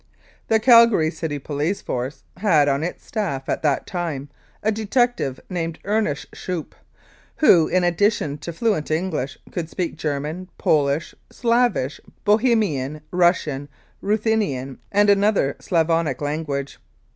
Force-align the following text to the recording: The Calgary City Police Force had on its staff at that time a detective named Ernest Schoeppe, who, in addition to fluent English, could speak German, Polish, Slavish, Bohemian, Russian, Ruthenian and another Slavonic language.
The 0.47 0.59
Calgary 0.59 1.11
City 1.11 1.37
Police 1.37 1.79
Force 1.83 2.23
had 2.37 2.67
on 2.67 2.83
its 2.83 3.05
staff 3.05 3.47
at 3.47 3.61
that 3.61 3.85
time 3.85 4.29
a 4.63 4.71
detective 4.71 5.39
named 5.47 5.77
Ernest 5.85 6.25
Schoeppe, 6.33 6.73
who, 7.35 7.67
in 7.67 7.83
addition 7.83 8.39
to 8.39 8.51
fluent 8.51 8.89
English, 8.89 9.37
could 9.51 9.69
speak 9.69 9.97
German, 9.97 10.49
Polish, 10.57 11.13
Slavish, 11.31 12.01
Bohemian, 12.25 13.01
Russian, 13.11 13.69
Ruthenian 14.01 14.79
and 14.91 15.07
another 15.07 15.55
Slavonic 15.59 16.19
language. 16.19 16.79